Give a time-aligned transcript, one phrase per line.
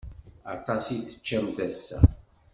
[0.55, 1.99] Aṭas i teččamt ass-a.